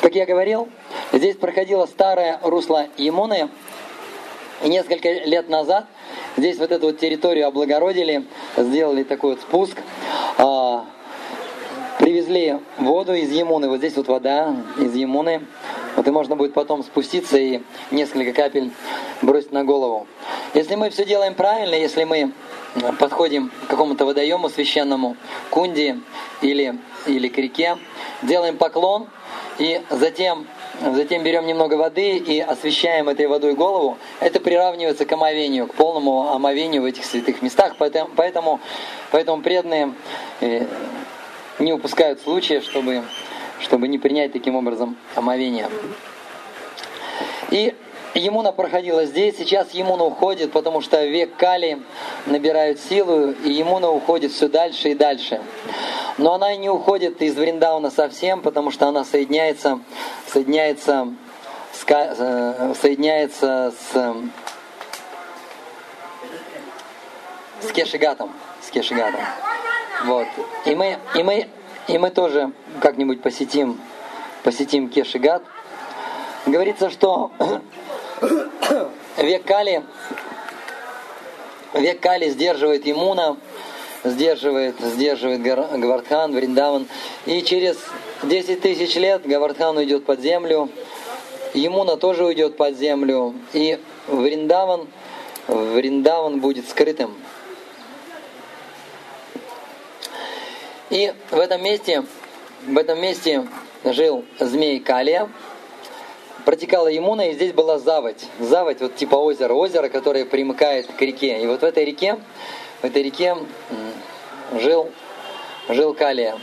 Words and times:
как 0.00 0.14
я 0.14 0.26
говорил, 0.26 0.68
здесь 1.12 1.36
проходило 1.36 1.86
старое 1.86 2.38
русло 2.42 2.86
Емуны, 2.96 3.48
и 4.62 4.68
несколько 4.68 5.10
лет 5.10 5.48
назад 5.48 5.86
здесь 6.36 6.58
вот 6.58 6.72
эту 6.72 6.86
вот 6.86 6.98
территорию 6.98 7.46
облагородили, 7.46 8.24
сделали 8.56 9.02
такой 9.02 9.30
вот 9.30 9.40
спуск, 9.40 9.76
а, 10.38 10.84
привезли 11.98 12.58
воду 12.78 13.14
из 13.14 13.30
Емуны, 13.30 13.68
вот 13.68 13.78
здесь 13.78 13.96
вот 13.96 14.08
вода 14.08 14.56
из 14.78 14.94
Емуны, 14.94 15.42
вот 15.96 16.06
и 16.06 16.10
можно 16.10 16.36
будет 16.36 16.54
потом 16.54 16.82
спуститься 16.84 17.36
и 17.38 17.60
несколько 17.90 18.32
капель 18.32 18.70
бросить 19.20 19.52
на 19.52 19.64
голову. 19.64 20.06
Если 20.54 20.76
мы 20.76 20.90
все 20.90 21.04
делаем 21.04 21.34
правильно, 21.34 21.74
если 21.74 22.04
мы 22.04 22.32
подходим 22.98 23.50
к 23.66 23.70
какому-то 23.70 24.04
водоему 24.04 24.48
священному, 24.48 25.16
кунди 25.50 25.96
или, 26.40 26.78
или 27.06 27.28
к 27.28 27.38
реке, 27.38 27.78
делаем 28.22 28.56
поклон 28.56 29.08
и 29.58 29.82
затем 29.90 30.46
затем 30.94 31.22
берем 31.22 31.46
немного 31.46 31.74
воды 31.74 32.16
и 32.16 32.40
освещаем 32.40 33.08
этой 33.08 33.26
водой 33.26 33.54
голову, 33.54 33.98
это 34.20 34.40
приравнивается 34.40 35.04
к 35.04 35.12
омовению, 35.12 35.66
к 35.66 35.74
полному 35.74 36.32
омовению 36.32 36.82
в 36.82 36.84
этих 36.84 37.04
святых 37.04 37.42
местах. 37.42 37.74
Поэтому, 37.78 38.10
поэтому, 38.14 38.60
поэтому 39.10 39.42
преданные 39.42 39.94
э, 40.40 40.64
не 41.58 41.72
упускают 41.72 42.20
случая, 42.20 42.60
чтобы, 42.60 43.02
чтобы 43.60 43.88
не 43.88 43.98
принять 43.98 44.32
таким 44.32 44.56
образом 44.56 44.96
омовение. 45.14 45.68
И 47.50 47.74
Емуна 48.18 48.52
проходила 48.52 49.04
здесь, 49.04 49.36
сейчас 49.36 49.70
Емуна 49.72 50.04
уходит, 50.04 50.52
потому 50.52 50.80
что 50.80 51.04
век 51.04 51.36
Кали 51.36 51.80
набирает 52.26 52.80
силу, 52.80 53.30
и 53.30 53.50
Емуна 53.50 53.90
уходит 53.90 54.32
все 54.32 54.48
дальше 54.48 54.90
и 54.90 54.94
дальше. 54.94 55.40
Но 56.18 56.34
она 56.34 56.54
не 56.56 56.68
уходит 56.68 57.22
из 57.22 57.36
Вриндауна 57.36 57.90
совсем, 57.90 58.42
потому 58.42 58.70
что 58.70 58.88
она 58.88 59.04
соединяется, 59.04 59.80
соединяется, 60.26 61.14
э, 61.88 62.74
соединяется 62.80 63.72
с, 63.78 64.16
с 67.66 67.72
Кешигатом. 67.72 68.32
С 68.62 68.70
Кешигатом. 68.70 69.20
Вот. 70.04 70.26
И 70.64 70.74
мы, 70.74 70.98
и 71.14 71.22
мы, 71.22 71.48
и 71.86 71.98
мы 71.98 72.10
тоже 72.10 72.52
как-нибудь 72.80 73.22
посетим, 73.22 73.80
посетим 74.42 74.88
Кешигат. 74.88 75.42
Говорится, 76.46 76.90
что 76.90 77.30
век 79.18 79.44
Кали, 79.44 79.82
век 81.74 82.00
Кали 82.00 82.30
сдерживает 82.30 82.86
иммуна, 82.86 83.36
сдерживает, 84.04 84.76
сдерживает 84.80 85.42
Гавардхан, 85.42 86.34
Вриндаван. 86.34 86.86
И 87.26 87.42
через 87.42 87.76
10 88.22 88.60
тысяч 88.60 88.94
лет 88.96 89.26
Гавардхан 89.26 89.76
уйдет 89.76 90.04
под 90.04 90.20
землю, 90.20 90.68
Емуна 91.54 91.96
тоже 91.96 92.24
уйдет 92.24 92.56
под 92.56 92.76
землю, 92.76 93.34
и 93.52 93.78
Вриндаван, 94.06 94.86
Вриндаван 95.46 96.40
будет 96.40 96.68
скрытым. 96.68 97.16
И 100.90 101.12
в 101.30 101.38
этом 101.38 101.62
месте, 101.62 102.04
в 102.66 102.78
этом 102.78 103.00
месте 103.00 103.46
жил 103.84 104.24
змей 104.38 104.80
Калия, 104.80 105.28
протекала 106.48 106.88
Емуна, 106.88 107.28
и 107.28 107.34
здесь 107.34 107.52
была 107.52 107.78
заводь. 107.78 108.24
Заводь, 108.40 108.80
вот 108.80 108.96
типа 108.96 109.16
озера, 109.16 109.52
озеро, 109.52 109.90
которое 109.90 110.24
примыкает 110.24 110.86
к 110.86 110.98
реке. 111.02 111.42
И 111.42 111.46
вот 111.46 111.60
в 111.60 111.62
этой 111.62 111.84
реке, 111.84 112.16
в 112.80 112.86
этой 112.86 113.02
реке 113.02 113.36
жил, 114.58 114.90
жил 115.68 115.92
Калия. 115.92 116.38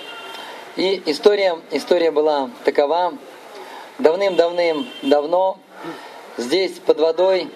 И 0.76 1.02
история, 1.08 1.58
история 1.72 2.12
была 2.12 2.52
такова. 2.64 3.18
Давным-давным 3.98 4.88
давно 5.02 5.58
здесь 6.38 6.74
под 6.74 7.00
водой 7.00 7.50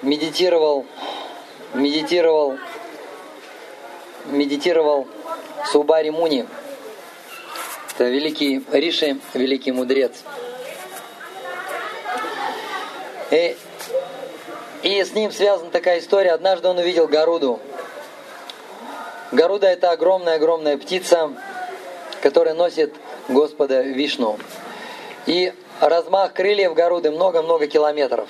медитировал, 0.00 0.86
медитировал, 1.74 2.56
медитировал 4.24 5.06
Субари 5.70 6.08
Муни. 6.08 6.46
Это 7.94 8.04
великий 8.08 8.64
Риши, 8.72 9.18
великий 9.34 9.72
мудрец. 9.72 10.24
И, 13.30 13.56
и 14.82 15.04
с 15.04 15.12
ним 15.12 15.32
связана 15.32 15.70
такая 15.70 15.98
история. 15.98 16.32
Однажды 16.32 16.68
он 16.68 16.78
увидел 16.78 17.06
Гаруду. 17.08 17.60
Гаруда 19.32 19.66
это 19.66 19.90
огромная-огромная 19.90 20.78
птица, 20.78 21.30
которая 22.22 22.54
носит 22.54 22.94
Господа 23.28 23.82
Вишну. 23.82 24.38
И 25.26 25.52
размах 25.80 26.32
крыльев 26.32 26.72
Гаруды 26.72 27.10
много-много 27.10 27.66
километров. 27.66 28.28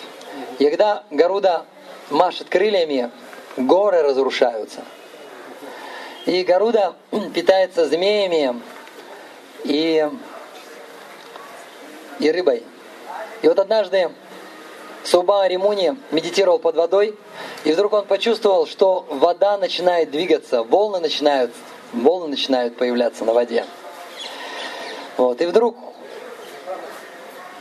И 0.59 0.65
когда 0.69 1.05
Гаруда 1.11 1.65
машет 2.11 2.49
крыльями, 2.49 3.11
горы 3.57 4.03
разрушаются. 4.03 4.81
И 6.27 6.43
Гаруда 6.43 6.95
питается 7.35 7.87
змеями 7.87 8.61
и, 9.63 10.11
и 12.19 12.31
рыбой. 12.33 12.65
И 13.43 13.49
вот 13.49 13.61
однажды 13.61 14.11
Суба 15.11 15.47
Римуни 15.47 15.97
медитировал 16.11 16.59
под 16.59 16.77
водой, 16.77 17.17
и 17.65 17.73
вдруг 17.73 17.95
он 17.95 18.05
почувствовал, 18.05 18.67
что 18.67 19.07
вода 19.09 19.57
начинает 19.57 20.11
двигаться, 20.11 20.63
волны 20.63 21.01
начинают, 21.01 21.51
волны 21.95 22.29
начинают 22.29 22.77
появляться 22.77 23.25
на 23.25 23.33
воде. 23.33 23.65
Вот. 25.17 25.41
И 25.41 25.47
вдруг 25.47 25.79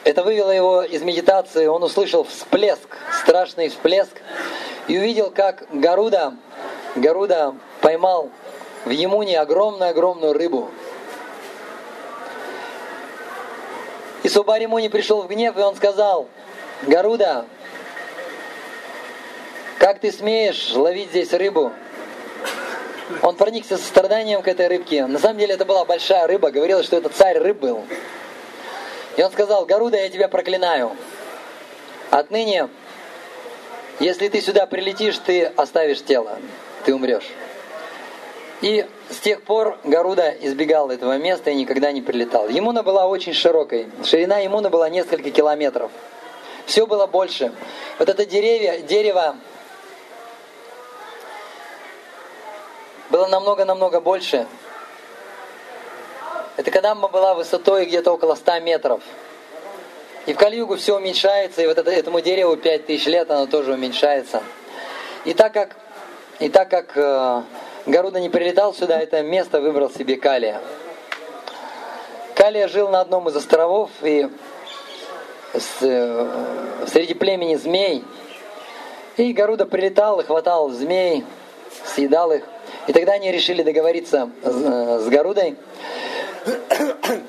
это 0.03 0.23
вывело 0.23 0.51
его 0.51 0.83
из 0.83 1.01
медитации, 1.03 1.67
он 1.67 1.83
услышал 1.83 2.25
всплеск, 2.25 2.97
страшный 3.21 3.69
всплеск, 3.69 4.21
и 4.89 4.97
увидел, 4.97 5.31
как 5.31 5.67
Гаруда, 5.71 6.33
Гаруда 6.95 7.55
поймал 7.79 8.29
в 8.83 8.89
Емуне 8.89 9.39
огромную-огромную 9.39 10.33
рыбу. 10.33 10.69
И 14.23 14.27
Субари 14.27 14.65
Муни 14.65 14.89
пришел 14.89 15.21
в 15.21 15.27
гнев, 15.27 15.57
и 15.57 15.61
он 15.61 15.77
сказал, 15.77 16.27
Гаруда, 16.83 17.45
как 19.79 19.99
ты 19.99 20.11
смеешь 20.11 20.73
ловить 20.73 21.09
здесь 21.09 21.33
рыбу? 21.33 21.71
Он 23.21 23.35
проникся 23.35 23.77
состраданием 23.77 24.41
к 24.41 24.47
этой 24.47 24.67
рыбке. 24.67 25.05
На 25.05 25.17
самом 25.17 25.39
деле 25.39 25.53
это 25.53 25.65
была 25.65 25.85
большая 25.85 26.27
рыба, 26.27 26.51
говорилось, 26.51 26.85
что 26.85 26.97
это 26.97 27.09
царь 27.09 27.37
рыб 27.39 27.59
был. 27.59 27.85
И 29.15 29.23
он 29.23 29.31
сказал, 29.31 29.65
Гаруда, 29.65 29.97
я 29.97 30.09
тебя 30.09 30.27
проклинаю. 30.27 30.91
Отныне, 32.11 32.69
если 33.99 34.27
ты 34.27 34.41
сюда 34.41 34.67
прилетишь, 34.67 35.17
ты 35.17 35.45
оставишь 35.45 36.03
тело, 36.03 36.37
ты 36.85 36.93
умрешь. 36.93 37.27
И 38.61 38.85
с 39.09 39.17
тех 39.17 39.43
пор 39.43 39.79
Гаруда 39.83 40.35
избегал 40.41 40.91
этого 40.91 41.17
места 41.17 41.51
и 41.51 41.55
никогда 41.55 41.91
не 41.91 42.01
прилетал. 42.01 42.49
Емуна 42.49 42.83
была 42.83 43.07
очень 43.07 43.33
широкой. 43.33 43.87
Ширина 44.03 44.39
Емуна 44.39 44.69
была 44.69 44.89
несколько 44.89 45.31
километров. 45.31 45.91
Все 46.67 46.85
было 46.85 47.07
больше. 47.07 47.53
Вот 47.97 48.09
это 48.09 48.25
деревья, 48.25 48.79
дерево 48.79 49.37
было 53.09 53.27
намного-намного 53.27 54.01
больше. 54.01 54.45
Это 56.57 56.69
когда 56.69 56.93
была 56.93 57.35
высотой 57.35 57.85
где-то 57.85 58.11
около 58.11 58.35
100 58.35 58.59
метров. 58.59 59.01
И 60.25 60.33
в 60.33 60.37
Кальюгу 60.37 60.75
все 60.75 60.97
уменьшается, 60.97 61.61
и 61.61 61.67
вот 61.67 61.77
это, 61.77 61.89
этому 61.89 62.19
дереву 62.19 62.57
5000 62.57 63.05
лет, 63.07 63.31
оно 63.31 63.47
тоже 63.47 63.71
уменьшается. 63.71 64.43
И 65.23 65.33
так 65.33 65.53
как, 65.53 65.77
и 66.39 66.49
так 66.49 66.69
как 66.69 66.97
э, 66.97 67.43
Гаруда 67.85 68.19
не 68.19 68.27
прилетал 68.27 68.73
сюда, 68.73 68.99
это 68.99 69.21
место 69.21 69.61
выбрал 69.61 69.89
себе 69.89 70.17
Калия. 70.17 70.59
Калия 72.35 72.67
жил 72.67 72.89
на 72.89 72.99
одном 72.99 73.29
из 73.29 73.37
островов, 73.37 73.89
и 74.01 74.27
э, 75.81 76.85
среди 76.87 77.13
племени 77.13 77.55
змей. 77.55 78.03
И 79.17 79.33
Гаруда 79.33 79.65
прилетал 79.65 80.19
и 80.19 80.23
хватал 80.23 80.69
змей, 80.69 81.25
съедал 81.85 82.31
их. 82.31 82.43
И 82.87 82.93
тогда 82.93 83.13
они 83.13 83.31
решили 83.31 83.63
договориться 83.63 84.29
с, 84.43 84.47
э, 84.47 84.99
с 84.99 85.07
Гарудой. 85.07 85.55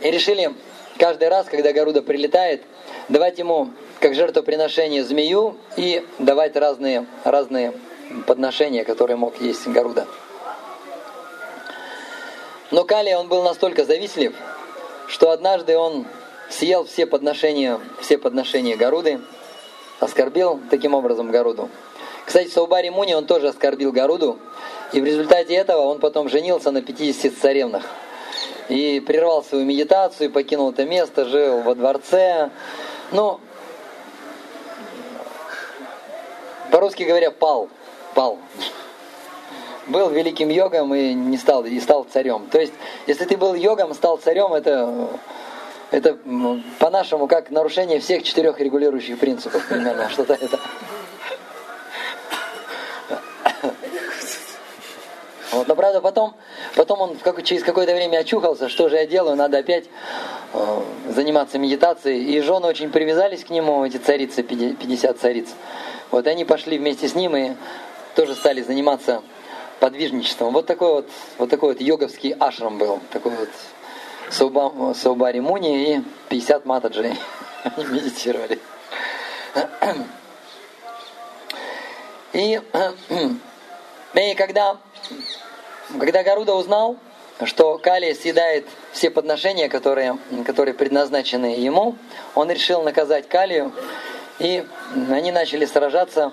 И 0.00 0.10
решили 0.10 0.54
каждый 0.98 1.28
раз, 1.28 1.46
когда 1.46 1.72
Гаруда 1.72 2.02
прилетает, 2.02 2.62
давать 3.08 3.38
ему 3.38 3.70
как 4.00 4.14
жертвоприношение 4.14 5.02
змею 5.02 5.56
и 5.76 6.06
давать 6.18 6.56
разные, 6.56 7.06
разные 7.24 7.72
подношения, 8.26 8.84
которые 8.84 9.16
мог 9.16 9.40
есть 9.40 9.66
Гаруда. 9.66 10.06
Но 12.70 12.84
Калия, 12.84 13.18
он 13.18 13.28
был 13.28 13.42
настолько 13.42 13.84
завистлив, 13.84 14.34
что 15.06 15.30
однажды 15.30 15.76
он 15.76 16.06
съел 16.50 16.84
все 16.84 17.06
подношения, 17.06 17.80
все 18.00 18.18
подношения 18.18 18.76
Гаруды, 18.76 19.20
оскорбил 20.00 20.60
таким 20.70 20.94
образом 20.94 21.30
Гаруду. 21.30 21.68
Кстати, 22.24 22.48
Саубари 22.48 22.90
Муни, 22.90 23.14
он 23.14 23.26
тоже 23.26 23.48
оскорбил 23.48 23.92
Гаруду, 23.92 24.38
и 24.92 25.00
в 25.00 25.04
результате 25.04 25.54
этого 25.54 25.82
он 25.82 25.98
потом 25.98 26.28
женился 26.28 26.70
на 26.70 26.82
50 26.82 27.34
царевнах. 27.34 27.84
и 28.68 29.00
прервал 29.00 29.42
свою 29.42 29.64
медитацию, 29.64 30.30
покинул 30.30 30.70
это 30.70 30.84
место, 30.84 31.24
жил 31.24 31.62
во 31.62 31.74
дворце. 31.74 32.50
Ну, 33.12 33.40
по-русски 36.70 37.04
говоря, 37.04 37.30
пал, 37.30 37.68
пал. 38.14 38.38
Был 39.86 40.10
великим 40.10 40.50
йогом 40.50 40.94
и 40.94 41.14
не 41.14 41.38
стал, 41.38 41.64
и 41.64 41.80
стал 41.80 42.04
царем. 42.04 42.46
То 42.50 42.60
есть, 42.60 42.74
если 43.06 43.24
ты 43.24 43.38
был 43.38 43.54
йогом, 43.54 43.94
стал 43.94 44.18
царем, 44.18 44.52
это, 44.52 45.08
это 45.90 46.18
по-нашему 46.78 47.26
как 47.26 47.50
нарушение 47.50 48.00
всех 48.00 48.22
четырех 48.22 48.60
регулирующих 48.60 49.18
принципов 49.18 49.66
примерно, 49.68 50.08
что-то 50.10 50.34
это. 50.34 50.58
Вот, 55.50 55.66
но 55.66 55.74
правда 55.74 56.00
потом, 56.00 56.34
потом 56.76 57.00
он 57.00 57.16
как, 57.16 57.42
через 57.42 57.62
какое-то 57.62 57.94
время 57.94 58.18
очухался, 58.18 58.68
что 58.68 58.88
же 58.88 58.96
я 58.96 59.06
делаю, 59.06 59.34
надо 59.34 59.58
опять 59.58 59.86
э, 60.52 60.82
заниматься 61.08 61.58
медитацией. 61.58 62.22
И 62.24 62.40
жены 62.42 62.66
очень 62.66 62.90
привязались 62.90 63.44
к 63.44 63.50
нему, 63.50 63.84
эти 63.84 63.96
царицы, 63.96 64.42
50 64.42 65.18
цариц. 65.18 65.48
Вот 66.10 66.26
и 66.26 66.30
они 66.30 66.44
пошли 66.44 66.78
вместе 66.78 67.08
с 67.08 67.14
ним 67.14 67.36
и 67.36 67.52
тоже 68.14 68.34
стали 68.34 68.62
заниматься 68.62 69.22
подвижничеством. 69.80 70.52
Вот 70.52 70.66
такой 70.66 70.92
вот, 70.92 71.08
вот 71.38 71.50
такой 71.50 71.72
вот 71.72 71.80
йоговский 71.80 72.32
ашрам 72.38 72.78
был, 72.78 73.00
такой 73.10 73.32
вот 73.32 73.48
Саубари 74.30 75.40
Муни 75.40 75.96
и 75.96 76.02
50 76.28 76.64
матаджей. 76.66 77.14
Они 77.64 77.84
медитировали. 77.86 78.58
И, 82.32 82.60
и 84.14 84.34
когда 84.34 84.78
когда 85.98 86.22
Гаруда 86.22 86.54
узнал, 86.54 86.98
что 87.44 87.78
Кали 87.78 88.12
съедает 88.12 88.66
все 88.92 89.10
подношения, 89.10 89.70
которые, 89.70 90.18
которые 90.44 90.74
предназначены 90.74 91.56
ему, 91.56 91.96
он 92.34 92.50
решил 92.50 92.82
наказать 92.82 93.26
Калию, 93.28 93.72
и 94.38 94.66
они 95.10 95.32
начали 95.32 95.64
сражаться. 95.64 96.32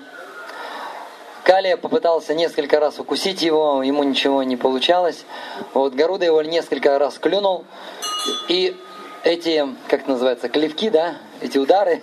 Калия 1.45 1.77
попытался 1.77 2.33
несколько 2.33 2.79
раз 2.79 2.97
укусить 2.99 3.43
его, 3.43 3.83
ему 3.83 4.01
ничего 4.01 4.41
не 4.41 4.57
получалось. 4.57 5.25
Вот 5.75 5.93
Гаруда 5.93 6.25
его 6.25 6.41
несколько 6.41 6.97
раз 6.97 7.19
клюнул, 7.19 7.65
и 8.47 8.75
эти, 9.23 9.63
как 9.87 10.01
это 10.01 10.09
называется, 10.09 10.49
клевки, 10.49 10.89
да, 10.89 11.17
эти 11.41 11.59
удары, 11.59 12.01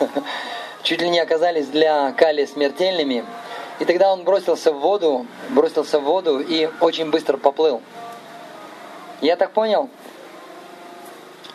чуть 0.82 1.00
ли 1.00 1.08
не 1.10 1.20
оказались 1.20 1.68
для 1.68 2.10
Калия 2.14 2.48
смертельными. 2.48 3.24
И 3.78 3.84
тогда 3.84 4.12
он 4.12 4.24
бросился 4.24 4.72
в 4.72 4.80
воду, 4.80 5.28
бросился 5.50 6.00
в 6.00 6.02
воду 6.02 6.40
и 6.40 6.68
очень 6.80 7.12
быстро 7.12 7.36
поплыл. 7.36 7.80
Я 9.20 9.36
так 9.36 9.52
понял, 9.52 9.88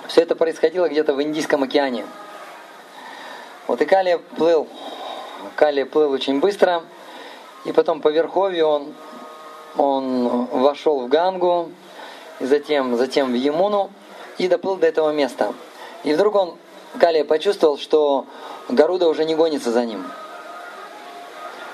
все 0.08 0.22
это 0.22 0.38
происходило 0.38 0.88
где-то 0.88 1.13
в 1.13 1.22
Индийском 1.22 1.63
океане. 1.63 2.06
Вот 3.68 3.81
и 3.81 3.86
Калия 3.86 4.18
плыл, 4.18 4.69
Калия 5.58 5.86
плыл 5.86 6.12
очень 6.12 6.40
быстро, 6.40 6.84
и 7.66 7.72
потом 7.72 8.02
по 8.02 8.10
верховью 8.10 8.68
он, 8.68 8.94
он 9.78 10.46
вошел 10.46 11.02
в 11.02 11.08
Гангу, 11.08 11.72
и 12.40 12.46
затем, 12.46 12.96
затем 12.98 13.31
в 13.31 13.36
Емуну, 13.36 13.92
и 14.38 14.48
доплыл 14.48 14.78
до 14.78 14.88
этого 14.88 15.12
места. 15.12 15.54
И 16.04 16.13
вдруг 16.13 16.36
он, 16.36 16.56
Калия, 17.00 17.24
почувствовал, 17.24 17.78
что 17.78 18.25
Гаруда 18.69 19.08
уже 19.08 19.25
не 19.25 19.36
гонится 19.36 19.72
за 19.72 19.86
ним. 19.86 20.04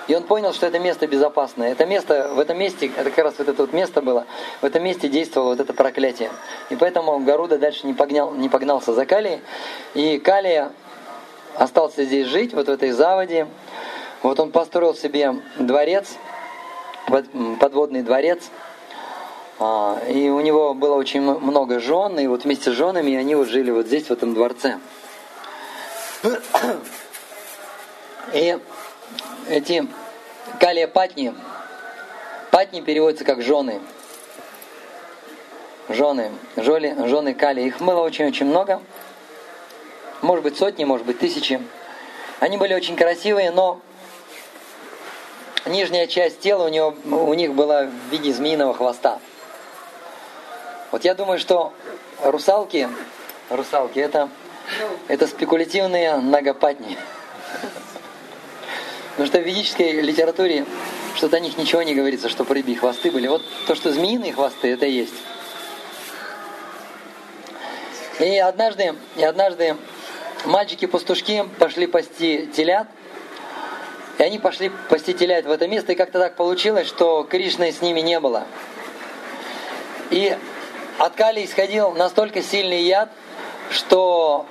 И 0.08 0.16
он 0.16 0.24
понял, 0.24 0.54
что 0.54 0.66
это 0.66 0.80
место 0.80 1.06
безопасное. 1.06 1.72
Это 1.72 1.86
место, 1.86 2.30
в 2.34 2.40
этом 2.40 2.58
месте, 2.58 2.90
это 2.96 3.10
как 3.12 3.26
раз 3.26 3.36
вот 3.38 3.50
это 3.50 3.62
вот 3.64 3.74
место 3.74 4.02
было, 4.02 4.26
в 4.62 4.66
этом 4.66 4.84
месте 4.84 5.10
действовало 5.10 5.50
вот 5.50 5.60
это 5.60 5.74
проклятие. 5.74 6.32
И 6.70 6.76
поэтому 6.76 7.20
Гаруда 7.20 7.58
дальше 7.58 7.86
не, 7.86 7.94
погнал, 7.94 8.32
не 8.32 8.48
погнался 8.48 8.94
за 8.94 9.06
Калией. 9.06 9.42
И 9.96 10.18
Калия 10.20 10.72
остался 11.56 12.06
здесь 12.06 12.28
жить, 12.28 12.54
вот 12.54 12.68
в 12.68 12.72
этой 12.72 12.92
заводе. 12.92 13.48
Вот 14.24 14.40
он 14.40 14.52
построил 14.52 14.96
себе 14.96 15.36
дворец, 15.60 16.16
подводный 17.60 18.02
дворец. 18.02 18.50
А, 19.60 20.00
и 20.08 20.30
у 20.30 20.40
него 20.42 20.74
было 20.74 20.96
очень 20.96 21.22
много 21.22 21.80
жен, 21.80 22.20
и 22.20 22.28
вот 22.28 22.44
вместе 22.44 22.72
с 22.72 22.74
женами 22.74 23.16
они 23.16 23.36
вот 23.36 23.48
жили 23.48 23.72
вот 23.72 23.88
здесь, 23.88 24.08
в 24.08 24.12
этом 24.12 24.34
дворце. 24.34 24.80
И 28.34 28.60
эти 29.50 29.88
калия 30.60 30.88
патни, 30.88 31.34
патни 32.52 32.82
переводятся 32.82 33.24
как 33.24 33.42
жены. 33.42 33.82
Жены, 35.90 36.32
жоли, 36.58 36.96
жены 37.08 37.34
кали. 37.34 37.62
Их 37.62 37.80
было 37.80 38.02
очень-очень 38.02 38.46
много. 38.46 38.82
Может 40.22 40.44
быть 40.44 40.58
сотни, 40.58 40.84
может 40.84 41.06
быть 41.06 41.20
тысячи. 41.20 41.62
Они 42.40 42.58
были 42.58 42.74
очень 42.74 42.98
красивые, 42.98 43.52
но 43.52 43.80
нижняя 45.68 46.08
часть 46.08 46.40
тела 46.40 46.66
у, 46.66 46.70
него, 46.70 46.96
у 47.06 47.34
них 47.34 47.54
была 47.54 47.84
в 47.84 48.12
виде 48.12 48.34
змеиного 48.34 48.74
хвоста. 48.74 49.20
Вот 50.92 51.04
я 51.04 51.16
думаю, 51.16 51.40
что 51.40 51.74
русалки, 52.24 52.90
русалки 53.50 54.00
это, 54.00 54.30
это 55.08 55.28
спекулятивные 55.28 56.18
нагопатни. 56.18 56.98
Потому 59.12 59.28
что 59.28 59.40
в 59.40 59.44
ведической 59.44 59.92
литературе 60.02 60.66
что-то 61.16 61.38
о 61.38 61.40
них 61.40 61.58
ничего 61.58 61.82
не 61.82 61.96
говорится, 61.96 62.30
что 62.30 62.44
рыбьи 62.44 62.76
хвосты 62.76 63.12
были. 63.12 63.28
Вот 63.28 63.42
то, 63.66 63.76
что 63.76 63.92
змеиные 63.92 64.34
хвосты, 64.34 64.72
это 64.72 64.86
есть. 64.86 65.16
И 68.20 68.38
однажды, 68.38 68.96
и 69.16 69.24
однажды 69.24 69.76
мальчики-пастушки 70.46 71.46
пошли 71.60 71.88
пасти 71.88 72.48
телят, 72.48 72.88
и 74.18 74.24
они 74.24 74.40
пошли 74.40 74.72
пасти 74.90 75.14
телят 75.14 75.46
в 75.46 75.52
это 75.52 75.68
место, 75.68 75.92
и 75.92 75.96
как-то 75.96 76.20
так 76.20 76.36
получилось, 76.36 76.88
что 76.88 77.24
Кришны 77.24 77.72
с 77.72 77.82
ними 77.82 78.02
не 78.02 78.20
было. 78.20 78.46
И 80.10 80.36
от 80.98 81.14
Кали 81.14 81.46
исходил 81.46 81.92
настолько 81.92 82.42
сильный 82.42 82.82
яд, 82.82 83.10
что 83.70 84.46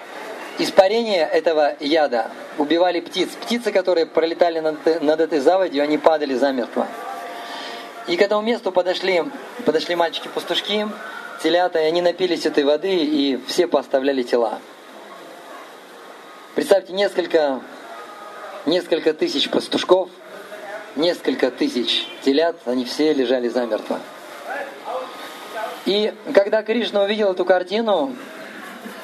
испарение 0.59 1.27
этого 1.27 1.75
яда 1.81 2.31
убивали 2.59 3.01
птиц. 3.01 3.31
Птицы, 3.31 3.73
которые 3.73 4.07
пролетали 4.07 4.61
над, 4.61 5.03
над 5.03 5.21
этой 5.21 5.41
заводью, 5.41 5.83
они 5.83 5.99
падали 5.99 6.35
замертво. 6.35 6.87
И 8.07 8.17
к 8.17 8.23
этому 8.23 8.43
месту 8.43 8.71
подошли, 8.71 9.25
подошли 9.65 9.97
мальчики-пастушки, 9.97 10.89
телята, 11.43 11.81
и 11.81 11.85
они 11.85 12.03
напились 12.03 12.47
этой 12.47 12.63
воды, 12.63 12.95
и 12.95 13.41
все 13.49 13.67
поставляли 13.67 14.23
тела. 14.23 14.61
Представьте, 16.55 16.93
несколько, 16.93 17.61
несколько 18.67 19.15
тысяч 19.15 19.49
пастушков, 19.49 20.11
несколько 20.97 21.51
тысяч 21.51 22.07
телят, 22.23 22.57
они 22.67 22.85
все 22.85 23.13
лежали 23.13 23.49
замертво. 23.49 24.01
И 25.87 26.13
когда 26.35 26.63
Кришна 26.63 27.05
увидел 27.05 27.33
эту 27.33 27.45
картину, 27.45 28.17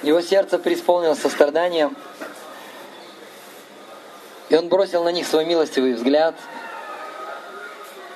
его 0.02 0.20
сердце 0.20 0.58
преисполнилось 0.58 1.20
состраданием, 1.20 1.96
и 4.48 4.56
он 4.56 4.68
бросил 4.68 5.04
на 5.04 5.12
них 5.12 5.26
свой 5.26 5.44
милостивый 5.44 5.94
взгляд, 5.94 6.34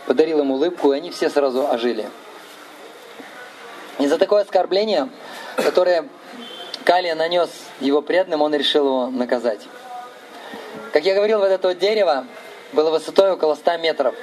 подарил 0.07 0.41
им 0.41 0.51
улыбку, 0.51 0.93
и 0.93 0.97
они 0.97 1.11
все 1.11 1.31
сразу 1.31 1.67
ожили. 1.69 2.11
И 3.99 4.07
за 4.07 4.19
такое 4.19 4.43
оскорбление, 4.43 5.09
которое 5.57 6.09
Калия 6.85 7.15
нанес 7.15 7.49
его 7.81 8.03
преданным, 8.03 8.43
он 8.43 8.55
решил 8.55 8.85
его 8.85 9.07
наказать. 9.11 9.61
Как 10.97 11.05
я 11.05 11.15
говорил, 11.15 11.41
вот 11.41 11.51
это 11.51 11.69
вот 11.69 11.79
дерево 11.79 12.27
было 12.73 12.91
высотой 12.91 13.33
около 13.33 13.55
100 13.55 13.77
метров. 13.77 14.15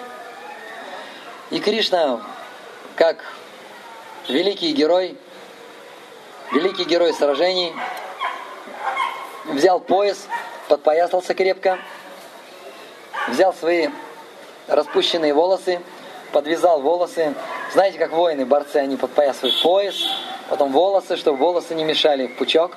И 1.51 1.59
Кришна, 1.59 2.19
как 2.95 3.23
великий 4.27 4.73
герой, 4.73 5.15
великий 6.51 6.85
герой 6.85 7.13
сражений, 7.13 7.75
взял 9.45 9.79
пояс, 9.79 10.27
подпоясался 10.67 11.35
крепко, 11.35 11.77
взял 13.27 13.53
свои 13.53 13.89
распущенные 14.65 15.35
волосы, 15.35 15.79
подвязал 16.31 16.81
волосы. 16.81 17.35
Знаете, 17.73 17.99
как 17.99 18.13
воины, 18.13 18.47
борцы, 18.47 18.77
они 18.77 18.97
подпоясывают 18.97 19.61
пояс, 19.61 19.93
потом 20.49 20.71
волосы, 20.71 21.17
чтобы 21.17 21.37
волосы 21.37 21.75
не 21.75 21.83
мешали 21.83 22.25
пучок. 22.25 22.71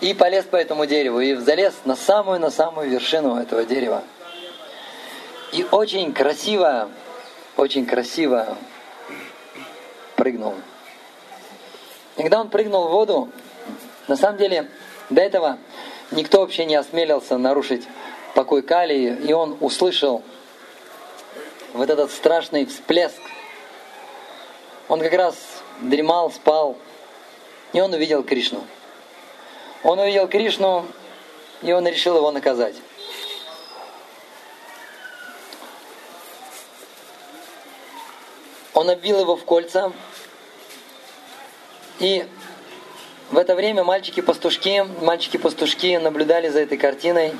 И 0.00 0.12
полез 0.12 0.44
по 0.44 0.56
этому 0.56 0.86
дереву, 0.86 1.20
и 1.20 1.34
залез 1.34 1.74
на 1.84 1.96
самую-на 1.96 2.50
самую 2.50 2.90
вершину 2.90 3.36
этого 3.36 3.64
дерева. 3.64 4.02
И 5.52 5.64
очень 5.70 6.12
красиво, 6.12 6.90
очень 7.56 7.86
красиво 7.86 8.58
прыгнул. 10.16 10.54
И 12.16 12.22
когда 12.22 12.40
он 12.40 12.50
прыгнул 12.50 12.88
в 12.88 12.90
воду, 12.90 13.30
на 14.08 14.16
самом 14.16 14.38
деле 14.38 14.70
до 15.08 15.22
этого 15.22 15.58
никто 16.10 16.40
вообще 16.40 16.64
не 16.64 16.74
осмелился 16.74 17.38
нарушить 17.38 17.86
покой 18.34 18.62
Калии, 18.62 19.16
и 19.16 19.32
он 19.32 19.56
услышал 19.60 20.22
вот 21.72 21.88
этот 21.88 22.10
страшный 22.10 22.66
всплеск. 22.66 23.20
Он 24.88 25.00
как 25.00 25.12
раз 25.12 25.36
дремал, 25.80 26.30
спал, 26.30 26.76
и 27.72 27.80
он 27.80 27.92
увидел 27.92 28.22
Кришну. 28.22 28.62
Он 29.86 30.00
увидел 30.00 30.26
Кришну, 30.26 30.84
и 31.62 31.70
он 31.70 31.86
решил 31.86 32.16
его 32.16 32.32
наказать. 32.32 32.74
Он 38.74 38.90
обвил 38.90 39.20
его 39.20 39.36
в 39.36 39.44
кольца, 39.44 39.92
и 42.00 42.26
в 43.30 43.38
это 43.38 43.54
время 43.54 43.84
мальчики-пастушки, 43.84 44.84
мальчики-пастушки 45.02 45.98
наблюдали 45.98 46.48
за 46.48 46.62
этой 46.62 46.78
картиной. 46.78 47.36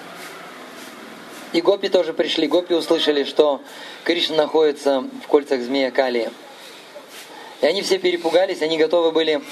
И 1.53 1.61
гопи 1.61 1.88
тоже 1.88 2.12
пришли. 2.12 2.47
Гопи 2.47 2.75
услышали, 2.75 3.25
что 3.25 3.61
Кришна 4.05 4.37
находится 4.37 5.00
в 5.00 5.26
кольцах 5.26 5.62
змея 5.62 5.91
Кали. 5.91 6.31
И 7.67 7.69
они 7.69 7.83
все 7.83 7.99
перепугались, 7.99 8.63
они 8.63 8.79
готовы 8.79 9.11
были 9.11 9.43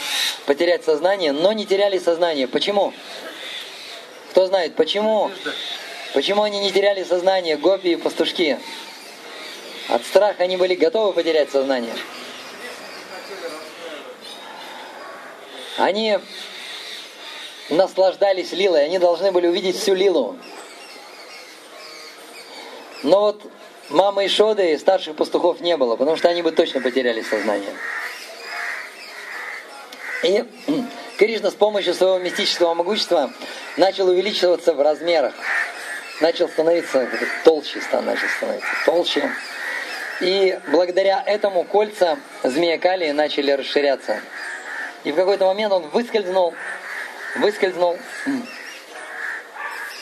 потерять 0.46 0.84
сознание, 0.84 1.32
но 1.32 1.52
не 1.52 1.66
теряли 1.66 1.98
сознание. 1.98 2.46
Почему? 2.46 2.92
Кто 4.30 4.46
знает, 4.46 4.76
почему? 4.76 5.32
Почему 6.12 6.44
они 6.44 6.60
не 6.60 6.70
теряли 6.70 7.02
сознание, 7.02 7.56
гопи 7.56 7.94
и 7.94 7.96
пастушки? 7.96 8.60
От 9.88 10.04
страха 10.04 10.44
они 10.44 10.56
были 10.56 10.76
готовы 10.76 11.12
потерять 11.12 11.50
сознание. 11.50 11.92
Они 15.76 16.20
наслаждались 17.68 18.52
лилой, 18.52 18.84
они 18.84 19.00
должны 19.00 19.32
были 19.32 19.48
увидеть 19.48 19.76
всю 19.76 19.92
лилу. 19.92 20.38
Но 23.02 23.22
вот 23.22 23.42
мамы 23.88 24.26
и 24.26 24.28
Шоды 24.28 24.72
и 24.72 24.78
старших 24.78 25.16
пастухов 25.16 25.60
не 25.60 25.76
было, 25.76 25.96
потому 25.96 26.16
что 26.16 26.28
они 26.28 26.42
бы 26.42 26.52
точно 26.52 26.80
потеряли 26.80 27.22
сознание. 27.22 27.74
И 30.24 30.42
Кришна 31.18 31.50
с 31.50 31.54
помощью 31.54 31.92
своего 31.92 32.18
мистического 32.18 32.72
могущества 32.72 33.30
начал 33.76 34.08
увеличиваться 34.08 34.72
в 34.72 34.80
размерах. 34.80 35.34
Начал 36.20 36.48
становиться 36.48 37.06
толще, 37.44 37.80
начал 37.92 38.26
становиться 38.38 38.70
толще. 38.86 39.30
И 40.22 40.58
благодаря 40.68 41.22
этому 41.26 41.64
кольца 41.64 42.18
змея 42.42 42.78
Кали 42.78 43.10
начали 43.10 43.50
расширяться. 43.50 44.18
И 45.04 45.12
в 45.12 45.14
какой-то 45.14 45.44
момент 45.44 45.74
он 45.74 45.88
выскользнул, 45.90 46.54
выскользнул. 47.36 47.98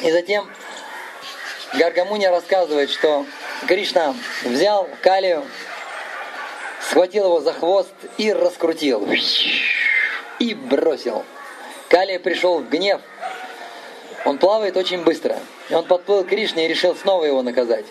И 0.02 0.12
затем 0.12 0.48
Гаргамуня 1.74 2.30
рассказывает, 2.30 2.90
что 2.90 3.26
Кришна 3.66 4.14
взял 4.44 4.88
Калию, 5.00 5.44
схватил 6.88 7.24
его 7.24 7.40
за 7.40 7.52
хвост 7.52 7.94
и 8.18 8.32
раскрутил. 8.32 9.08
И 10.42 10.54
бросил. 10.54 11.22
Калия 11.88 12.18
пришел 12.18 12.58
в 12.58 12.68
гнев. 12.68 13.00
Он 14.25 14.38
плавает 14.38 14.76
очень 14.76 15.04
быстро. 15.04 15.38
И 15.70 15.75
он 15.75 15.84
подплыл 15.84 16.25
к 16.25 16.30
Кришне 16.30 16.64
и 16.64 16.68
решил 16.68 16.96
снова 16.96 17.25
его 17.25 17.42
наказать. 17.42 17.84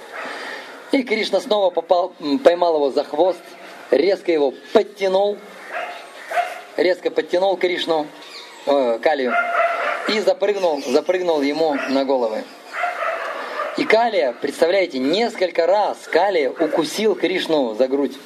И 0.91 1.03
Кришна 1.03 1.39
снова 1.39 1.70
попал, 1.70 2.13
поймал 2.43 2.75
его 2.75 2.91
за 2.91 3.05
хвост, 3.05 3.39
резко 3.89 4.34
его 4.34 4.53
подтянул, 4.74 5.38
резко 6.75 7.10
подтянул 7.10 7.55
Кришну, 7.55 8.05
э, 8.65 9.00
Калию, 9.01 9.34
и 10.10 10.20
запрыгнул, 10.20 10.84
запрыгнул 10.86 11.41
ему 11.41 11.77
на 11.88 12.03
головы. 12.03 12.43
И 13.77 13.86
Калия, 13.86 14.34
представляете, 14.34 15.00
несколько 15.00 15.67
раз 15.67 16.00
Калия 16.12 16.50
укусил 16.50 17.15
Кришну 17.15 17.75
за 17.75 17.88
грудь. 17.88 18.17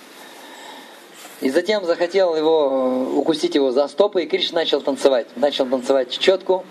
И 1.41 1.49
затем 1.49 1.85
захотел 1.85 2.35
его 2.35 2.69
э, 2.71 3.17
укусить 3.17 3.55
его 3.55 3.71
за 3.71 3.87
стопы, 3.87 4.23
и 4.23 4.25
Кришна 4.25 4.61
начал 4.61 4.81
танцевать. 4.81 5.27
Начал 5.35 5.65
танцевать 5.65 6.17
четку. 6.17 6.65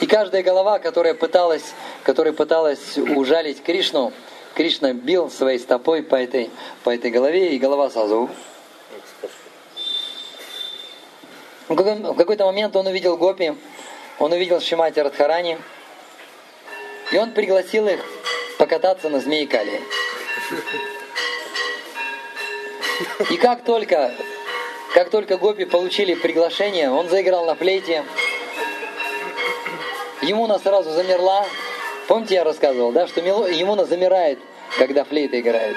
И 0.00 0.06
каждая 0.06 0.42
голова, 0.42 0.78
которая 0.78 1.14
пыталась, 1.14 1.74
которая 2.02 2.32
пыталась 2.32 2.96
ужалить 2.96 3.62
Кришну, 3.62 4.12
Кришна 4.54 4.94
бил 4.94 5.30
своей 5.30 5.58
стопой 5.58 6.02
по 6.02 6.16
этой, 6.16 6.50
по 6.82 6.90
этой 6.90 7.10
голове, 7.10 7.54
и 7.54 7.58
голова 7.58 7.90
сразу... 7.90 8.30
В 11.68 12.14
какой-то 12.16 12.46
момент 12.46 12.74
он 12.74 12.88
увидел 12.88 13.16
Гопи, 13.16 13.54
он 14.18 14.32
увидел 14.32 14.60
Шимати 14.60 14.98
Радхарани, 14.98 15.56
и 17.12 17.18
он 17.18 17.30
пригласил 17.30 17.86
их 17.86 18.00
покататься 18.58 19.08
на 19.08 19.20
змеи 19.20 19.44
Кали. 19.44 19.80
И 23.28 23.36
как 23.36 23.64
только, 23.64 24.12
как 24.94 25.10
только 25.10 25.36
Гопи 25.36 25.64
получили 25.64 26.14
приглашение, 26.14 26.90
он 26.90 27.08
заиграл 27.08 27.44
на 27.44 27.54
флейте. 27.54 28.04
Ему 30.22 30.46
сразу 30.58 30.90
замерла 30.92 31.46
Помните, 32.10 32.34
я 32.34 32.42
рассказывал, 32.42 32.90
да, 32.90 33.06
что 33.06 33.20
Емуна 33.20 33.84
замирает, 33.84 34.40
когда 34.80 35.04
флейта 35.04 35.38
играет. 35.38 35.76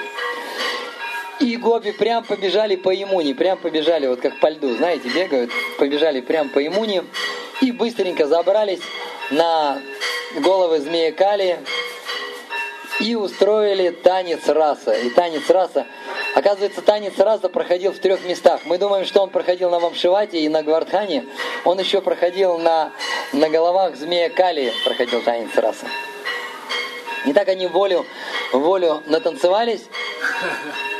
И 1.38 1.56
гопи 1.56 1.92
прям 1.92 2.24
побежали 2.24 2.74
по 2.74 2.90
Емуне, 2.90 3.36
прям 3.36 3.56
побежали, 3.56 4.08
вот 4.08 4.20
как 4.20 4.40
по 4.40 4.50
льду, 4.50 4.74
знаете, 4.74 5.08
бегают, 5.10 5.52
побежали 5.78 6.20
прям 6.20 6.48
по 6.48 6.58
Емуне 6.58 7.04
и 7.60 7.70
быстренько 7.70 8.26
забрались 8.26 8.80
на 9.30 9.80
головы 10.40 10.80
змея 10.80 11.12
Кали 11.12 11.60
и 12.98 13.14
устроили 13.14 13.90
танец 13.90 14.48
раса. 14.48 14.92
И 14.92 15.10
танец 15.10 15.48
раса, 15.48 15.86
оказывается, 16.34 16.82
танец 16.82 17.18
раса 17.18 17.48
проходил 17.48 17.92
в 17.92 17.98
трех 17.98 18.24
местах. 18.24 18.60
Мы 18.64 18.78
думаем, 18.78 19.04
что 19.04 19.22
он 19.22 19.30
проходил 19.30 19.70
на 19.70 19.78
Вамшивате 19.78 20.40
и 20.40 20.48
на 20.48 20.62
Гвардхане. 20.62 21.26
Он 21.64 21.78
еще 21.78 22.00
проходил 22.00 22.58
на, 22.58 22.92
на 23.32 23.48
головах 23.48 23.96
змея 23.96 24.28
Кали, 24.28 24.72
проходил 24.84 25.22
танец 25.22 25.56
раса. 25.56 25.86
И 27.26 27.32
так 27.32 27.48
они 27.48 27.66
волю, 27.66 28.04
волю 28.52 29.02
натанцевались. 29.06 29.84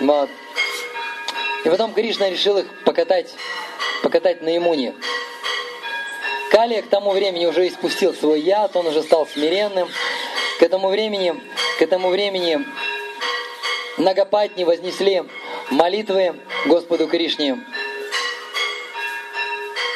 Вот. 0.00 0.31
И 1.64 1.69
потом 1.69 1.93
Кришна 1.93 2.31
решил 2.31 2.59
их 2.59 2.67
покатать, 2.85 3.35
покатать 4.03 4.43
на 4.43 4.57
имуне. 4.57 4.95
Калия 6.50 6.83
к 6.83 6.88
тому 6.88 7.11
времени 7.11 7.47
уже 7.47 7.67
испустил 7.67 8.14
свой 8.14 8.41
яд, 8.41 8.76
он 8.76 8.87
уже 8.87 9.03
стал 9.03 9.26
смиренным. 9.26 9.88
К 10.59 10.62
этому 10.62 10.88
времени, 10.88 11.35
к 11.79 11.83
этому 11.83 12.11
времени 12.11 12.64
Нагапатни 13.98 14.64
вознесли 14.64 15.24
молитвы 15.70 16.34
Господу 16.66 17.06
Кришне. 17.08 17.58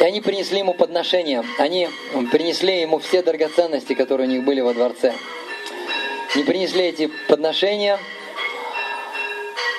И 0.00 0.04
они 0.04 0.20
принесли 0.20 0.58
ему 0.60 0.74
подношения. 0.74 1.44
Они 1.58 1.88
принесли 2.30 2.80
ему 2.80 2.98
все 2.98 3.22
драгоценности, 3.22 3.94
которые 3.94 4.28
у 4.28 4.30
них 4.30 4.44
были 4.44 4.60
во 4.60 4.72
дворце 4.72 5.14
не 6.34 6.44
принесли 6.44 6.84
эти 6.84 7.10
подношения. 7.28 7.98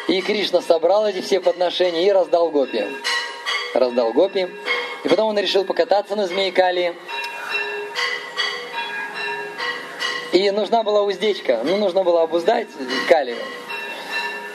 И 0.07 0.21
Кришна 0.21 0.61
собрал 0.61 1.07
эти 1.07 1.21
все 1.21 1.39
подношения 1.39 2.05
и 2.05 2.11
раздал 2.11 2.49
гопи. 2.49 2.85
Раздал 3.73 4.11
гопи. 4.13 4.49
И 5.03 5.07
потом 5.07 5.29
он 5.29 5.39
решил 5.39 5.63
покататься 5.63 6.15
на 6.15 6.27
змеи 6.27 6.49
Кали. 6.49 6.95
И 10.33 10.51
нужна 10.51 10.83
была 10.83 11.03
уздечка. 11.03 11.61
Ну, 11.63 11.77
нужно 11.77 12.03
было 12.03 12.23
обуздать 12.23 12.67
Калию. 13.07 13.37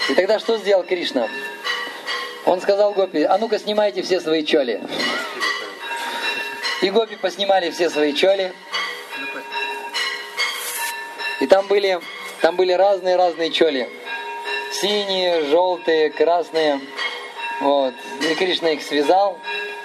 И 0.09 0.15
тогда 0.17 0.39
что 0.39 0.59
сделал 0.59 0.83
Кришна? 0.85 1.29
Он 2.47 2.61
сказал 2.61 2.93
Гопи, 2.93 3.23
а 3.23 3.39
ну-ка 3.39 3.59
снимайте 3.59 4.03
все 4.03 4.21
свои 4.21 4.45
чоли. 4.45 4.83
И 6.83 6.91
Гопи 6.91 7.17
поснимали 7.17 7.71
все 7.71 7.89
свои 7.89 8.13
чоли. 8.13 8.53
И 11.41 11.47
там 11.47 11.67
были, 11.67 12.01
там 12.43 12.57
были 12.57 12.73
разные-разные 12.73 13.51
чоли. 13.51 13.89
Синие, 14.73 15.45
желтые, 15.45 16.11
красные. 16.11 16.81
Вот. 17.61 17.95
И 18.21 18.35
Кришна 18.35 18.71
их 18.71 18.83
связал. 18.83 19.39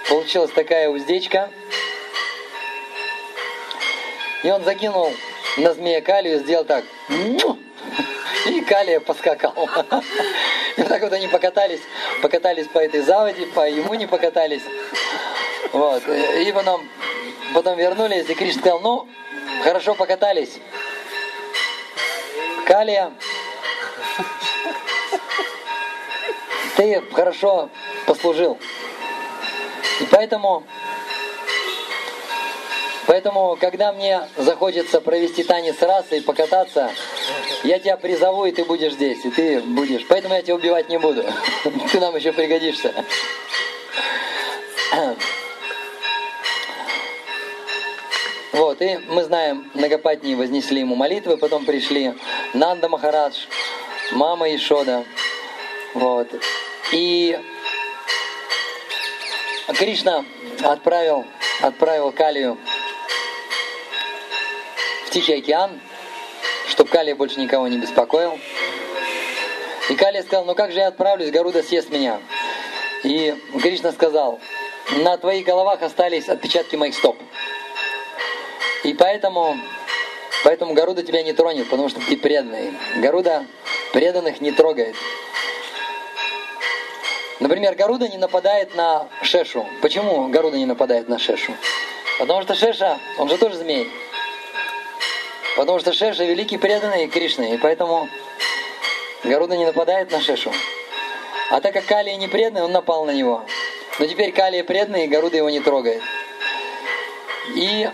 Получилась 0.08 0.50
такая 0.50 0.90
уздечка. 0.90 1.50
И 4.42 4.50
он 4.50 4.64
закинул 4.64 5.12
на 5.56 5.72
змея 5.72 6.00
Калию, 6.02 6.40
сделал 6.40 6.64
так. 6.64 6.84
И 8.46 8.60
Калия 8.62 9.00
поскакал. 9.00 9.68
И 10.76 10.82
так 10.82 11.02
вот 11.02 11.12
они 11.12 11.28
покатались, 11.28 11.80
покатались 12.22 12.66
по 12.68 12.78
этой 12.78 13.00
заводе, 13.00 13.46
по 13.46 13.68
ему 13.68 13.94
не 13.94 14.06
покатались. 14.06 14.62
Вот. 15.72 16.02
И 16.08 16.52
потом, 16.52 16.88
потом 17.54 17.78
вернулись, 17.78 18.28
и 18.28 18.34
Кришна 18.34 18.60
сказал, 18.60 18.80
ну, 18.80 19.08
хорошо 19.62 19.94
покатались. 19.94 20.58
Калия, 22.66 23.12
ты 26.76 27.02
хорошо 27.12 27.68
послужил. 28.06 28.58
И 30.00 30.04
поэтому, 30.10 30.64
Поэтому, 33.22 33.54
когда 33.60 33.92
мне 33.92 34.22
захочется 34.38 34.98
провести 35.02 35.42
танец 35.42 35.82
раз 35.82 36.10
и 36.10 36.22
покататься, 36.22 36.90
я 37.64 37.78
тебя 37.78 37.98
призову, 37.98 38.46
и 38.46 38.50
ты 38.50 38.64
будешь 38.64 38.94
здесь, 38.94 39.22
и 39.26 39.30
ты 39.30 39.60
будешь. 39.60 40.06
Поэтому 40.08 40.34
я 40.34 40.40
тебя 40.40 40.54
убивать 40.54 40.88
не 40.88 40.98
буду. 40.98 41.22
Ты 41.92 42.00
нам 42.00 42.16
еще 42.16 42.32
пригодишься. 42.32 42.94
Вот, 48.52 48.80
и 48.80 48.98
мы 49.08 49.22
знаем, 49.24 49.70
Нагапатни 49.74 50.34
вознесли 50.34 50.80
ему 50.80 50.94
молитвы, 50.94 51.36
потом 51.36 51.66
пришли 51.66 52.14
Нанда 52.54 52.88
Махарадж, 52.88 53.36
мама 54.12 54.54
Ишода. 54.54 55.04
Вот. 55.92 56.28
И 56.92 57.38
Кришна 59.74 60.24
отправил, 60.62 61.26
отправил 61.60 62.12
Калию 62.12 62.56
Тихий 65.10 65.34
океан, 65.34 65.80
чтобы 66.68 66.88
Калия 66.90 67.16
больше 67.16 67.40
никого 67.40 67.66
не 67.66 67.78
беспокоил. 67.78 68.38
И 69.88 69.94
Калия 69.96 70.22
сказал, 70.22 70.44
ну 70.44 70.54
как 70.54 70.70
же 70.70 70.78
я 70.78 70.86
отправлюсь, 70.86 71.30
Гаруда 71.30 71.64
съест 71.64 71.90
меня. 71.90 72.20
И 73.02 73.34
Кришна 73.60 73.90
сказал, 73.90 74.38
на 74.98 75.16
твоих 75.18 75.44
головах 75.44 75.82
остались 75.82 76.28
отпечатки 76.28 76.76
моих 76.76 76.94
стоп. 76.94 77.16
И 78.84 78.94
поэтому, 78.94 79.56
поэтому 80.44 80.74
Гаруда 80.74 81.02
тебя 81.02 81.24
не 81.24 81.32
тронет, 81.32 81.68
потому 81.68 81.88
что 81.88 82.00
ты 82.00 82.16
преданный. 82.16 82.72
Гаруда 82.96 83.46
преданных 83.92 84.40
не 84.40 84.52
трогает. 84.52 84.94
Например, 87.40 87.74
Гаруда 87.74 88.06
не 88.06 88.18
нападает 88.18 88.76
на 88.76 89.08
Шешу. 89.22 89.66
Почему 89.82 90.28
Гаруда 90.28 90.56
не 90.56 90.66
нападает 90.66 91.08
на 91.08 91.18
Шешу? 91.18 91.52
Потому 92.20 92.42
что 92.42 92.54
Шеша, 92.54 92.98
он 93.18 93.28
же 93.28 93.38
тоже 93.38 93.56
змей. 93.56 93.90
Потому 95.56 95.78
что 95.80 95.92
Шеша 95.92 96.24
великий 96.24 96.58
преданный 96.58 97.08
Кришны, 97.08 97.54
и 97.54 97.58
поэтому 97.58 98.08
Гаруда 99.24 99.56
не 99.56 99.66
нападает 99.66 100.10
на 100.10 100.20
Шешу. 100.20 100.52
А 101.50 101.60
так 101.60 101.72
как 101.72 101.84
Калия 101.84 102.16
не 102.16 102.28
преданный, 102.28 102.62
он 102.62 102.72
напал 102.72 103.04
на 103.04 103.10
него. 103.10 103.44
Но 103.98 104.06
теперь 104.06 104.32
Калия 104.32 104.64
преданный, 104.64 105.04
и 105.04 105.08
Гаруда 105.08 105.36
его 105.36 105.50
не 105.50 105.60
трогает. 105.60 106.02
И 107.54 107.88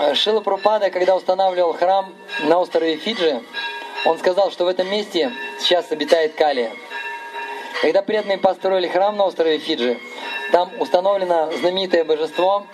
э, 0.00 0.14
Шила 0.14 0.40
Прупада, 0.40 0.90
когда 0.90 1.16
устанавливал 1.16 1.72
храм 1.72 2.12
на 2.40 2.58
острове 2.58 2.96
Фиджи, 2.96 3.42
он 4.04 4.18
сказал, 4.18 4.50
что 4.50 4.64
в 4.64 4.68
этом 4.68 4.90
месте 4.90 5.32
сейчас 5.58 5.90
обитает 5.90 6.34
Калия. 6.34 6.70
Когда 7.80 8.02
преданные 8.02 8.38
построили 8.38 8.88
храм 8.88 9.16
на 9.16 9.24
острове 9.24 9.58
Фиджи, 9.58 9.98
там 10.52 10.70
установлено 10.78 11.50
знаменитое 11.52 12.04
божество 12.04 12.66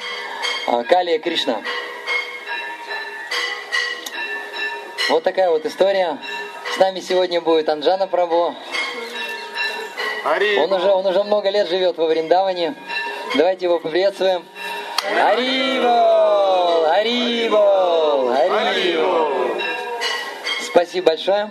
э, 0.67 0.85
Калия 0.85 1.19
Кришна. 1.19 1.63
Вот 5.11 5.23
такая 5.23 5.51
вот 5.51 5.67
история. 5.67 6.19
С 6.75 6.79
нами 6.79 7.01
сегодня 7.01 7.43
будет 7.43 7.69
Анджана 7.69 8.07
Прабу. 8.07 8.55
Он 10.25 10.73
уже, 10.73 10.91
он 10.91 11.07
уже 11.07 11.23
много 11.25 11.51
лет 11.51 11.69
живет 11.69 11.99
во 11.99 12.07
Вриндаване. 12.07 12.75
Давайте 13.35 13.67
его 13.67 13.79
поприветствуем. 13.79 14.47
Арибол! 15.23 16.87
Арибол! 16.87 18.31
Арибол! 18.31 19.57
Спасибо 20.63 21.09
большое. 21.09 21.51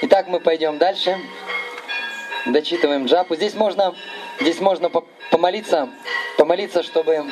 Итак, 0.00 0.28
мы 0.28 0.40
пойдем 0.40 0.78
дальше. 0.78 1.18
Дочитываем 2.46 3.04
джапу. 3.04 3.34
Здесь 3.34 3.52
можно, 3.52 3.94
здесь 4.40 4.60
можно 4.60 4.90
помолиться, 5.30 5.90
помолиться, 6.38 6.82
чтобы, 6.82 7.26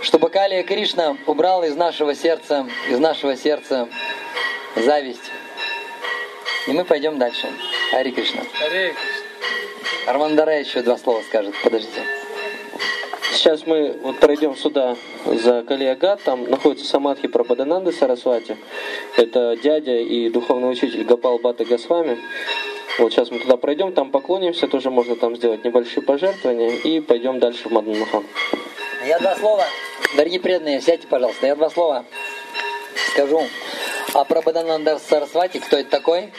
чтобы 0.00 0.30
Калия 0.30 0.62
Кришна 0.62 1.18
убрал 1.26 1.64
из 1.64 1.76
нашего 1.76 2.14
сердца, 2.14 2.66
из 2.88 2.98
нашего 2.98 3.36
сердца 3.36 3.88
зависть. 4.76 5.30
И 6.66 6.72
мы 6.72 6.84
пойдем 6.84 7.18
дальше. 7.18 7.48
Ари 7.92 8.10
Кришна. 8.10 8.42
Ари 8.64 8.94
Кришна. 8.94 9.32
Армандара 10.06 10.58
еще 10.58 10.82
два 10.82 10.98
слова 10.98 11.22
скажет. 11.22 11.54
Подождите. 11.62 12.02
Сейчас 13.32 13.66
мы 13.66 13.98
вот 14.02 14.18
пройдем 14.18 14.56
сюда 14.56 14.96
за 15.24 15.62
Калиагат, 15.62 16.22
там 16.22 16.44
находится 16.50 16.86
Самадхи 16.86 17.28
Прабхадананды 17.28 17.92
Сарасвати. 17.92 18.56
Это 19.16 19.56
дядя 19.62 19.96
и 19.96 20.28
духовный 20.28 20.70
учитель 20.70 21.04
Гапал 21.04 21.38
Бата 21.38 21.64
Госвами. 21.64 22.18
Вот 22.98 23.12
сейчас 23.12 23.30
мы 23.30 23.38
туда 23.38 23.56
пройдем, 23.56 23.92
там 23.92 24.10
поклонимся, 24.10 24.68
тоже 24.68 24.90
можно 24.90 25.16
там 25.16 25.36
сделать 25.36 25.64
небольшие 25.64 26.02
пожертвования 26.02 26.76
и 26.76 27.00
пойдем 27.00 27.38
дальше 27.38 27.68
в 27.68 27.72
Мадан 27.72 27.98
Махан. 27.98 28.24
Я 29.06 29.18
два 29.18 29.34
слова, 29.36 29.64
дорогие 30.16 30.40
преданные, 30.40 30.80
сядьте, 30.80 31.06
пожалуйста, 31.06 31.46
я 31.46 31.56
два 31.56 31.70
слова 31.70 32.04
скажу 33.12 33.42
о 34.14 34.24
Прабхадананда 34.24 34.98
Сарасвати, 34.98 35.58
кто 35.58 35.78
это 35.78 35.90
такой. 35.90 36.32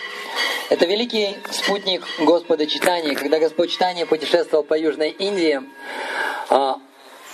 Это 0.70 0.86
великий 0.86 1.38
спутник 1.52 2.06
Господа 2.20 2.68
Читания. 2.68 3.16
Когда 3.16 3.40
Господь 3.40 3.72
Читания 3.72 4.06
путешествовал 4.06 4.64
по 4.64 4.78
Южной 4.78 5.10
Индии, 5.10 5.62
а, 6.50 6.80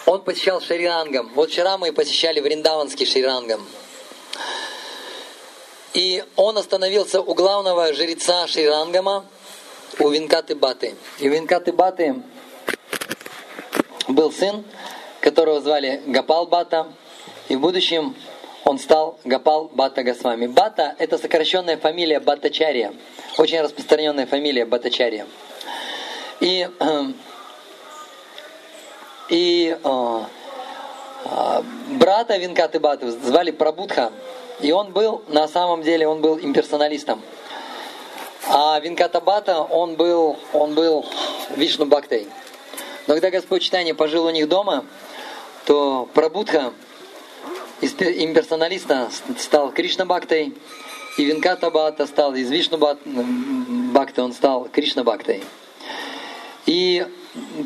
он 0.06 0.22
посещал 0.24 0.62
Шрирангам. 0.62 1.32
Вот 1.36 1.52
вчера 1.52 1.78
мы 1.78 1.92
посещали 1.92 2.40
Вриндаванский 2.40 3.06
Шрирангам. 3.06 3.66
И 5.94 6.24
он 6.36 6.58
остановился 6.58 7.22
у 7.22 7.34
главного 7.34 7.94
жреца 7.94 8.48
Шрирангама, 8.48 9.26
у 10.00 10.10
Винкаты 10.10 10.56
Баты. 10.56 10.96
И 11.20 11.28
у 11.30 11.34
Винкаты 11.34 11.74
Баты 11.74 12.16
был 14.08 14.32
сын, 14.32 14.64
которого 15.20 15.60
звали 15.62 16.02
Гапал 16.06 16.48
Бата. 16.48 16.88
И 17.50 17.56
в 17.56 17.60
будущем 17.60 18.16
он 18.66 18.78
стал 18.80 19.20
Гапал 19.24 19.70
Бата 19.74 20.04
Госвами. 20.04 20.48
Бата– 20.48 20.96
это 21.00 21.18
сокращенная 21.18 21.78
фамилия 21.78 22.20
Батачария, 22.20 22.94
очень 23.38 23.62
распространенная 23.62 24.26
фамилия 24.26 24.66
Батачария. 24.66 25.26
И, 26.40 26.70
эм, 26.80 27.16
и 29.30 29.78
э, 29.84 30.20
э, 31.26 31.64
брата 31.92 32.38
Винкаты 32.38 32.80
Баты 32.80 33.12
звали 33.12 33.52
Прабудха, 33.52 34.12
и 34.62 34.72
он 34.72 34.92
был, 34.92 35.24
на 35.28 35.48
самом 35.48 35.82
деле, 35.82 36.08
он 36.08 36.22
был 36.22 36.40
имперсоналистом. 36.40 37.22
А 38.48 38.80
Винката 38.80 39.22
Бата, 39.22 39.62
он 39.62 39.96
был, 39.96 40.38
он 40.54 40.74
был 40.74 41.06
Вишну 41.56 41.86
Бхактой. 41.86 42.28
Но 43.08 43.14
когда 43.16 43.30
Господь 43.30 43.62
Читание 43.62 43.94
пожил 43.94 44.26
у 44.26 44.30
них 44.30 44.48
дома, 44.48 44.86
то 45.66 46.08
Прабудха– 46.14 46.74
имперсоналиста 47.82 49.10
стал 49.38 49.72
Кришна 49.72 50.06
Бхактой, 50.06 50.54
и 51.18 51.26
Винката 51.26 51.70
Бхата 51.70 52.06
стал 52.08 52.36
из 52.36 52.50
Вишну 52.50 52.78
Бхакты, 52.78 54.22
он 54.22 54.34
стал 54.34 54.70
Кришна 54.72 55.04
Бхактой. 55.04 55.44
И 56.66 57.06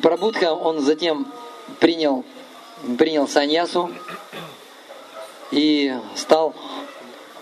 Прабудха, 0.01 0.53
он 0.53 0.79
затем 0.79 1.27
принял, 1.79 2.23
принял 2.97 3.27
саньясу 3.27 3.91
и 5.51 5.93
стал 6.15 6.55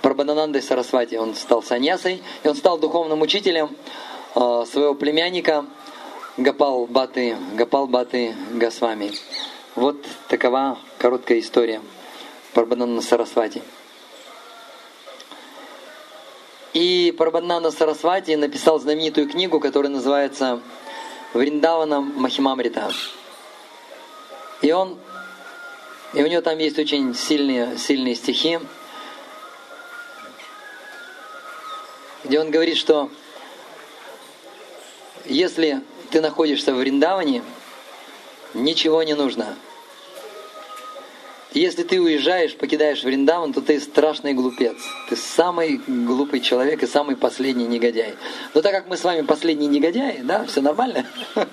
Прабханандой 0.01 0.61
Сарасвати. 0.61 1.15
Он 1.15 1.35
стал 1.35 1.63
саньясой, 1.63 2.21
и 2.43 2.47
он 2.47 2.55
стал 2.55 2.77
духовным 2.79 3.21
учителем 3.21 3.75
э, 4.35 4.65
своего 4.71 4.95
племянника 4.95 5.65
Гапал 6.37 6.87
Баты, 6.87 7.37
Гапал 7.53 7.87
Баты 7.87 8.35
Госвами. 8.53 9.11
Вот 9.75 9.97
такова 10.27 10.77
короткая 10.97 11.39
история. 11.39 11.81
Парбанана 12.53 13.01
Сарасвати. 13.01 13.61
И 16.73 17.13
Парбанана 17.17 17.71
Сарасвати 17.71 18.35
написал 18.35 18.79
знаменитую 18.79 19.29
книгу, 19.29 19.59
которая 19.59 19.91
называется 19.91 20.59
Вриндавана 21.33 22.01
Махимамрита. 22.01 22.91
И 24.61 24.71
он, 24.71 24.97
и 26.13 26.21
у 26.21 26.27
него 26.27 26.41
там 26.41 26.57
есть 26.57 26.77
очень 26.77 27.15
сильные, 27.15 27.77
сильные 27.77 28.15
стихи, 28.15 28.59
где 32.23 32.39
он 32.39 32.51
говорит, 32.51 32.77
что 32.77 33.09
если 35.25 35.81
ты 36.11 36.21
находишься 36.21 36.73
в 36.73 36.77
Вриндаване, 36.77 37.43
ничего 38.53 39.03
не 39.03 39.13
нужно– 39.13 39.55
если 41.59 41.83
ты 41.83 41.99
уезжаешь, 41.99 42.55
покидаешь 42.55 43.03
Вриндаван, 43.03 43.51
то 43.53 43.61
ты 43.61 43.79
страшный 43.79 44.33
глупец. 44.33 44.77
Ты 45.09 45.15
самый 45.15 45.81
глупый 45.85 46.39
человек 46.39 46.81
и 46.83 46.87
самый 46.87 47.15
последний 47.17 47.65
негодяй. 47.65 48.15
Но 48.53 48.61
так 48.61 48.71
как 48.71 48.87
мы 48.87 48.95
с 48.95 49.03
вами 49.03 49.21
последние 49.21 49.67
негодяи, 49.67 50.21
да, 50.23 50.45
все 50.45 50.61
нормально. 50.61 51.05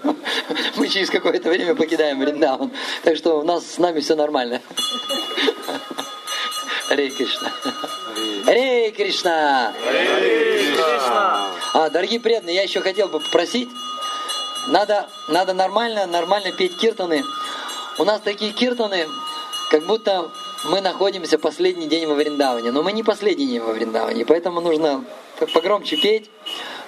Мы 0.76 0.88
через 0.88 1.10
какое-то 1.10 1.50
время 1.50 1.74
покидаем 1.74 2.20
Вриндаван. 2.20 2.70
Так 3.02 3.16
что 3.16 3.40
у 3.40 3.42
нас 3.42 3.66
с 3.66 3.78
нами 3.78 4.00
все 4.00 4.14
нормально. 4.14 4.60
Рей 6.90 7.10
Кришна. 7.10 7.52
Рей 8.46 8.92
Кришна. 8.92 9.74
А, 11.74 11.90
дорогие 11.90 12.20
преданные, 12.20 12.56
я 12.56 12.62
еще 12.62 12.80
хотел 12.80 13.08
бы 13.08 13.20
попросить, 13.20 13.68
надо, 14.68 15.08
надо 15.28 15.52
нормально, 15.54 16.06
нормально 16.06 16.52
петь 16.52 16.76
киртаны. 16.76 17.24
У 17.98 18.04
нас 18.04 18.20
такие 18.20 18.52
киртаны, 18.52 19.06
как 19.70 19.84
будто 19.86 20.30
мы 20.64 20.80
находимся 20.80 21.38
последний 21.38 21.86
день 21.86 22.06
во 22.06 22.14
Вриндаване. 22.14 22.70
Но 22.72 22.82
мы 22.82 22.92
не 22.92 23.02
последний 23.02 23.46
день 23.46 23.60
во 23.60 23.72
Вриндаване, 23.72 24.24
поэтому 24.24 24.60
нужно 24.60 25.04
погромче 25.52 25.96
петь, 25.96 26.30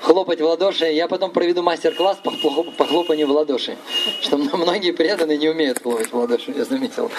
хлопать 0.03 0.41
в 0.41 0.45
ладоши. 0.45 0.87
Я 0.87 1.09
потом 1.09 1.31
проведу 1.31 1.63
мастер-класс 1.63 2.19
по, 2.23 2.31
по 2.31 2.85
хлопанию 2.85 3.27
в 3.27 3.31
ладоши. 3.31 3.77
Что 4.21 4.37
многие 4.57 4.93
преданные 4.93 5.39
не 5.39 5.49
умеют 5.49 5.83
хлопать 5.83 6.11
в 6.11 6.17
ладоши, 6.17 6.53
я 6.53 6.65
заметил. 6.65 7.11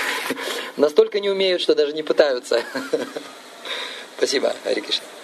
Настолько 0.77 1.19
не 1.19 1.29
умеют, 1.29 1.61
что 1.61 1.75
даже 1.75 1.93
не 1.93 2.03
пытаются. 2.03 2.61
Спасибо, 4.17 4.53
Ари 4.65 4.81
Кришна. 4.81 5.21